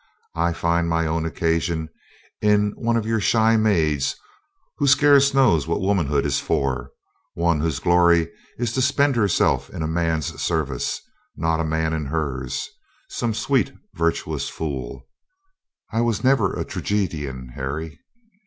[0.33, 1.87] I find mine own occasion
[2.41, 4.15] in one of your shy maids
[4.79, 6.89] who scarce knows what womanhood is for—
[7.35, 8.27] one whose glory
[8.57, 11.01] is to spend herself in a man's service,
[11.35, 12.67] not a man in hers—
[13.19, 15.07] some sweet, virtuous fool.
[15.91, 17.99] I was never a tragedian, Harry."